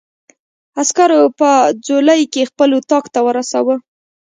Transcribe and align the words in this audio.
عسکرو 0.81 1.21
په 1.39 1.49
ځولۍ 1.85 2.21
کې 2.33 2.49
خپل 2.49 2.69
اتاق 2.77 3.05
ته 3.13 3.19
ورساوه. 3.27 3.75